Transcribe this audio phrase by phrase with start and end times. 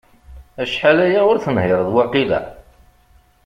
[0.61, 2.39] Acḥal aya ur tenhireḍ waqila?